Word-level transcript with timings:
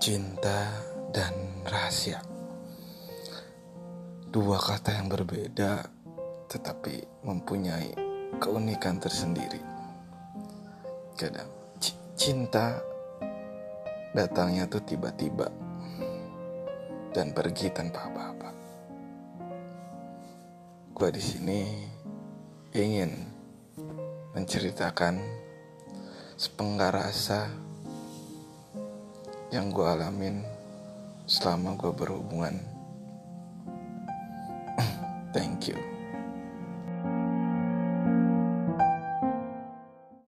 cinta 0.00 0.80
dan 1.12 1.60
rahasia. 1.68 2.24
Dua 4.32 4.56
kata 4.56 4.96
yang 4.96 5.12
berbeda 5.12 5.84
tetapi 6.48 7.20
mempunyai 7.20 7.92
keunikan 8.40 8.96
tersendiri. 8.96 9.60
Kadang 11.20 11.52
cinta 12.16 12.80
datangnya 14.16 14.64
tuh 14.72 14.80
tiba-tiba 14.88 15.52
dan 17.12 17.36
pergi 17.36 17.68
tanpa 17.68 18.08
apa-apa. 18.08 18.50
Gua 20.96 21.12
di 21.12 21.20
sini 21.20 21.60
ingin 22.72 23.12
menceritakan 24.32 25.20
sepenggar 26.40 26.96
rasa 26.96 27.68
yang 29.50 29.74
gue 29.74 29.82
alamin 29.82 30.46
selama 31.26 31.74
gue 31.74 31.90
berhubungan. 31.90 32.54
Thank 35.34 35.70
you. 35.70 35.99